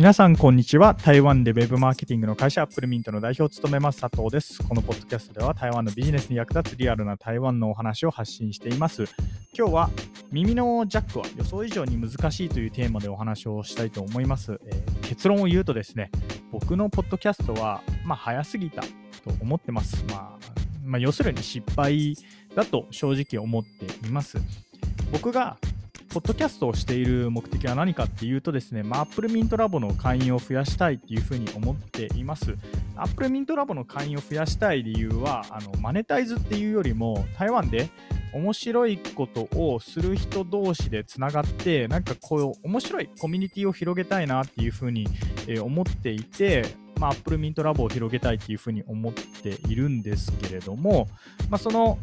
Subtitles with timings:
[0.00, 0.94] 皆さん、こんにちは。
[0.94, 4.66] 台湾でウェブマーケティングの会社、アップルミントの代表を務めます佐藤です。
[4.66, 9.04] このポッドキャストでは、台湾のビジネスに役立つリアルな台湾のお話を発信しています。
[9.54, 9.90] 今日は、
[10.32, 14.58] 耳のジャックは予想以上に難しいというテーマでお話をしたいと思います。
[14.64, 16.10] えー、結論を言うとですね、
[16.50, 18.88] 僕のポッドキャストは、まあ、早すぎたと
[19.42, 20.02] 思ってます。
[20.08, 20.38] まあ、
[20.82, 22.16] まあ、要するに失敗
[22.54, 24.38] だと正直思っています。
[25.12, 25.58] 僕が
[26.10, 32.56] ポッドキャストをしている目的は何かっていうとですね、まあ、Apple Mint Lab の会員を増やしたいっていうふうに思っています。
[32.96, 37.90] Apple Mint Lab の会員を増やしたい理由は、あのマネタイズっていうよりも、台湾で
[38.34, 45.06] 面白いことをする人同士でつながって、なんかこう、面白いコミュニティを広げたいなっていうふうに、
[45.46, 51.06] え思っていて、まあ、Apple Mint Lab を広げたいっていうふうに思っているんですけれども、
[51.48, 51.98] まあ、その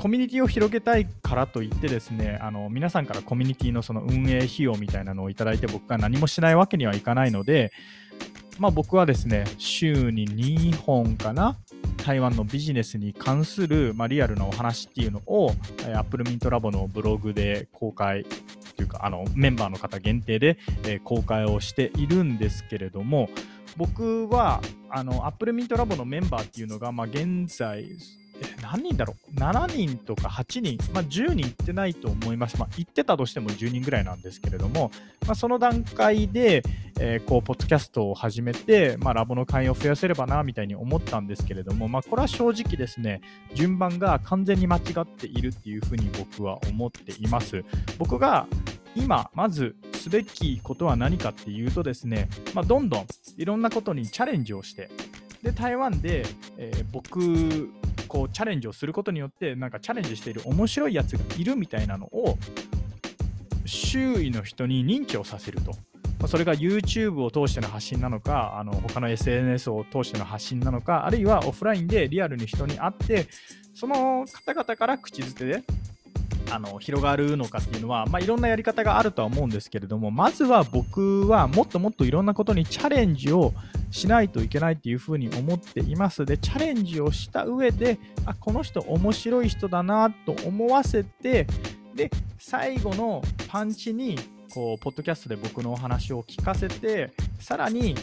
[0.00, 7.70] コミュニティを広げたいからといってですねあの皆さんからコミュニティのその運営費用みたいなのをいただいて僕が何もしないわけにはいかないので、
[8.58, 11.58] まあ、僕はですね週に2本かな
[11.98, 15.52] 台湾のビジネスに関する、まあ、リアルなお話っていうのを
[15.94, 18.24] Apple Mint Lab のブログで公開
[18.76, 23.28] というかあのメンバーの方限定で、えー、公開をしているんですけれども
[23.76, 27.84] 僕はあの Apple Mint Labo のメンバーっていうのが、まあ、現在
[28.62, 32.58] 何人だろう ?7 人とか8人、まあ、10人行ってないと思います。
[32.58, 34.90] まあ、行ってたとしても10人ぐらいなんですけれども、
[35.26, 36.62] まあ、その段階で、
[36.98, 43.20] えー、こう、ポッドキャストを始めて、まあ、ラボの会員を増やせればな、みたいに思ったんですけれども、まあ、これは正直ですね、
[43.54, 47.64] 順番が完全に間違っているっていうふうに僕は思っています。
[47.98, 48.46] 僕が
[48.94, 54.90] 今、まずすべきことは何かっていうとですね、まあ、どんどんいろんなことにチャレンジをして、
[55.42, 56.26] で、台湾で、
[56.58, 57.70] えー、僕
[58.10, 62.36] こうチャレンジをすることによってなんかチャレンジしている面白いやつがいるみたいなのを
[63.64, 65.72] 周囲の人に認知をさせると。
[66.26, 73.26] それが YouTube を通しての発信なのか、あの他の SNS を通しての発信なのか、あるいはオフラインでリアルに人に会って、
[73.74, 75.62] その方々から口づてで
[76.50, 83.52] あの広がるのかっていうのは、まあ、いろんなやり方があるとは思うんですけれども、まずは僕はもっともっといろんなことにチャレンジを
[83.90, 86.24] しないといけないっていうふうに思っています。
[86.24, 91.46] で、チャレンジをした上で、あ、この人面白い人だなと思わせて、
[91.94, 94.18] で、最後のパンチに、
[94.52, 97.94] こう、ポッドキャストで僕のお話を聞かせて、さらに、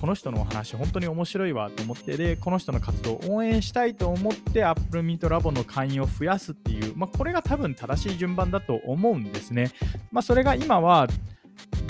[0.00, 9.72] この人のお話本当に面白いわと思ってでこの人の活動を応援したいと思って Apple Meet Lab の会員を増やすっていう、まあ、これが多分正しい順番だと思うんですね。
[10.10, 11.08] まあ、それが今は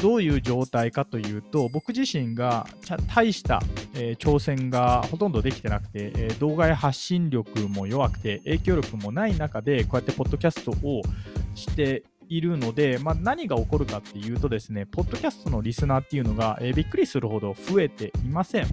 [0.00, 2.66] どういう状態かというと、僕自身が
[3.14, 3.60] 大した、
[3.94, 11.02] えー、挑戦がほとんどできてなくて、えー、動画や発信力も弱くて、影響力もない中で、こうやってポッドキャストを
[11.54, 18.66] しているので、まあ、何が起こるかっていうとですね、ポッドキャストのリスナーっていうのが、えー、びっくりするほど増えていません。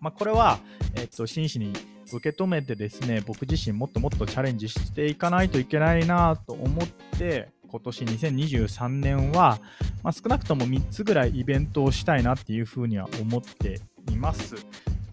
[0.00, 0.58] まあ、これは、
[0.94, 1.72] えっと、真摯に
[2.12, 6.86] 受け止めてですね、僕自身もっともっとチャレンジしていかないといけないなと思っ
[7.18, 9.58] て、今年2023年は、
[10.02, 13.80] まあ、少なくとも3つぐらいイベントをしたいなっていうふうには思って
[14.10, 14.54] います。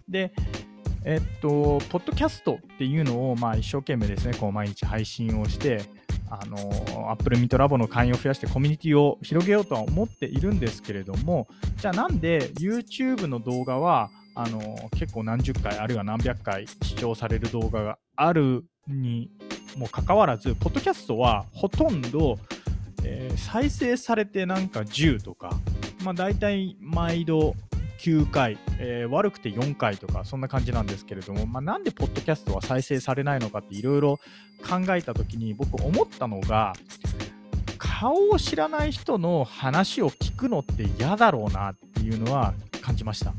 [0.08, 0.32] で、
[1.04, 5.82] えっと、ポッドキャストっていうのを、まあ、一生懸命ですね、こう毎日配信をして、
[6.42, 19.30] あの、Apple Meet Labo の会員を増やしてコミュニティを広げようとは思っているんですけれども、じゃあなんで YouTube の動画は、あの、結構何十回、あるいは何百回視聴される動画があるに
[19.76, 22.38] もかかわらず、ポッドキャストはほとんど、
[23.04, 25.50] えー、再生されてなんか10とか、
[26.04, 27.54] まあ、大体毎度
[28.04, 34.18] 9回、えー、悪くて4回とか、そんな感じなんですけれども、まあ、なんでポッドキャストは再生されないのかっていろいろ
[34.68, 36.74] 考えたときに、僕思ったのが、
[37.78, 43.32] 顔を知らない人の話を聞くのって嫌だろうなっていうのは感じました。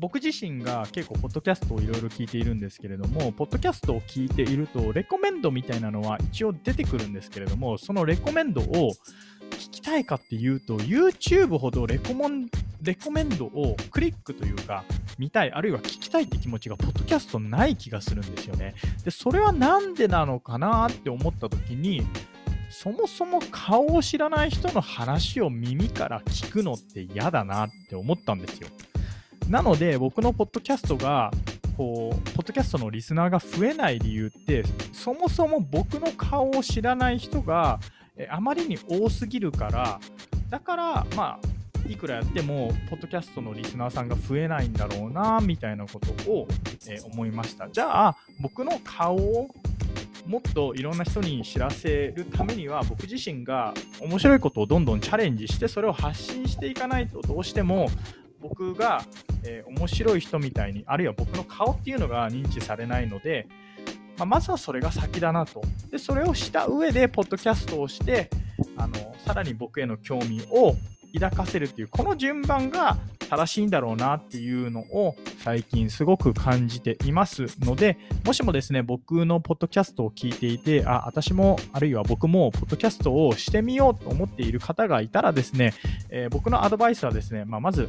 [0.00, 8.94] 僕自身が結構、ポッドキャストをいろいろ聞いているんですけれども、ポッドキャストを聞いていると、レコメンドみたいなのは一応出てくるんですけれども、そのレコメンドを
[9.50, 12.48] 聞きたいかっていうと、YouTube ほどレコモン
[12.82, 14.84] レコメンドをクリックというか、
[15.18, 18.74] 見たい、あるいは聞きたいって気持ちが、ポッドキャストない気がするんですよね。
[19.04, 22.02] で、それはなんでなのかなって思った時に、
[22.70, 28.68] そもそも顔を知らない人の話を耳から聞くのって嫌だなって思ったんですよ。
[29.48, 31.30] なので、僕のポッドキャストが、
[31.76, 37.78] こう、ポッドキャストのリスナーが増えない理由って、そもそも僕の顔を知らない人が、
[38.28, 40.00] あまりに多すぎるから、
[40.50, 46.48] だから、まあ、いくらやっても、ポッドキャストのリスナーさんが増えないんだろうな、みたいなことを、
[46.88, 47.68] えー、思いました。
[47.68, 49.48] じゃあ、僕の顔を
[50.26, 57.88] もっといろんな人に知らせるためには僕自身が面白いことをどんどんチャレンジしてそれを発信していかないとどうしても
[58.40, 59.04] 僕が、
[59.44, 63.48] えー、面白い人みたいにあるいは僕の顔っていうのが認知されないので、
[64.16, 68.30] まあ、まずはそれが先だなとでそれをした上でポッドキャストをして
[68.76, 68.94] あの
[69.24, 70.74] さらに僕への興味を
[71.14, 72.96] 抱かせるっていうこの順番が
[73.28, 85.72] 正しいんだろうなっていうのを最近すごく感じていますのでもしもですね僕のポッドキャストを聞いていてあ私もあるいは僕もポッドキャストをしてみようと思っている方がいたらですね、
[86.10, 87.88] えー、僕のアドバイスはですね、まあ、まず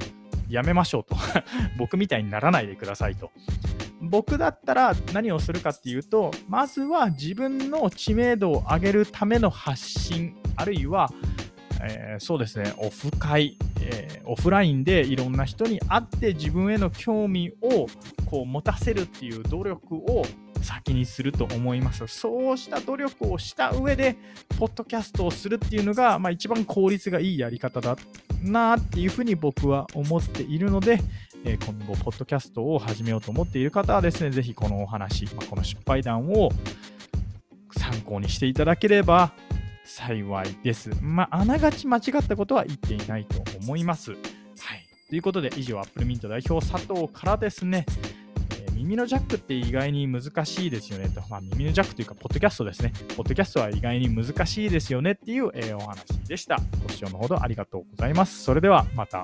[0.50, 1.16] やめましょうと。
[1.78, 3.32] 僕みたいにならないでくださいと。
[4.02, 11.10] 僕だったら何をするかっていうとまずは自分の知名度を上げるための発信あるいは
[11.86, 17.88] えー、そうですね、オフ会、えー、オフラインでいろんな人に会って自分への興味を
[18.26, 20.24] こう持たせるっていう努力を
[20.62, 22.08] 先にすると思います。
[22.08, 24.16] そうした努力をした上で、
[24.58, 27.98] ポッドキャストをするっていうのが、まあ、一番効率がいいやり方だ
[28.42, 31.00] なっていうふうに僕は思っているので、
[31.46, 36.50] えー、今後、ポッドキャストを始めようと思っている方はですね、ぜひこのお話、まあ、この失敗談を
[37.78, 39.34] 参考にしていただければ
[39.86, 40.90] 幸いです。
[41.02, 44.12] まあ、あながち間違ったことは言っていないと思います。
[44.12, 44.20] はい。
[45.10, 47.86] ということで、以上、アップルミント代表佐藤からですね、
[48.62, 51.22] えー、耳のジャックって意外に難しいですよねと。
[51.30, 52.94] まあ、耳のジャックというか、ポッドキャストですね。
[53.16, 56.60] ポッドキャストは意外に難しいですよねっていう、えー、お話でした。
[56.82, 58.44] ご視聴のほどありがとうございます。
[58.44, 59.24] それではまた。